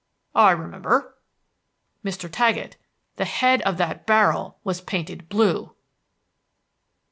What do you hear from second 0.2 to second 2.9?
"I remember." "Mr. Taggett,